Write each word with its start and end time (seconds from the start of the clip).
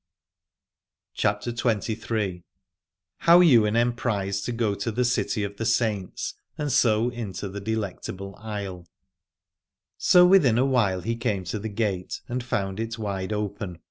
144 1.21 1.71
CHAPTER 1.75 1.95
XXIII. 1.95 2.43
HOW 3.17 3.39
YWAIN 3.43 3.75
EMPRISED 3.75 4.43
TO 4.45 4.51
GO 4.51 4.73
TO 4.73 4.91
THE 4.91 5.05
CITY 5.05 5.43
OF 5.43 5.57
THE 5.57 5.65
SAINTS 5.67 6.33
AND 6.57 6.71
SO 6.71 7.11
INTO 7.11 7.47
THE 7.47 7.61
DELECTABLE 7.61 8.35
ISLE. 8.41 8.87
So 9.99 10.25
within 10.25 10.57
a 10.57 10.65
while 10.65 11.01
he 11.01 11.15
came 11.15 11.43
to 11.43 11.59
the 11.59 11.69
gate, 11.69 12.21
and 12.27 12.43
found 12.43 12.79
it 12.79 12.97
wide 12.97 13.31
open. 13.31 13.77